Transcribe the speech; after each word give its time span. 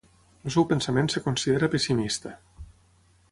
El 0.47 0.53
seu 0.53 0.65
pensament 0.71 1.11
es 1.11 1.21
considera 1.27 1.71
pessimista. 1.75 2.35